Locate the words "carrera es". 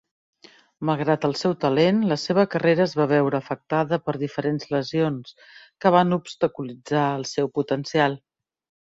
2.53-2.95